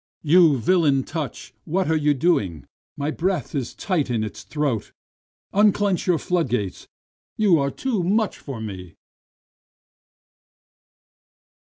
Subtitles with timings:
[0.23, 1.53] You villain touch!
[1.63, 2.65] what are you doing?
[2.97, 4.91] my breath is tight in its throat,
[5.53, 6.87] Unclench your floodgates,
[7.37, 8.95] you are too much for me.